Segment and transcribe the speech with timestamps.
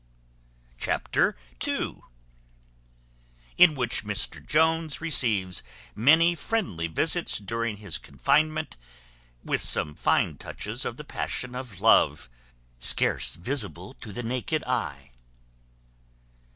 [0.79, 1.35] Chapter
[1.67, 1.97] ii.
[3.55, 5.61] In which Mr Jones receives
[5.93, 8.77] many friendly visits during his confinement;
[9.43, 12.31] with some fine touches of the passion of love,
[12.79, 15.11] scarce visible to the naked eye.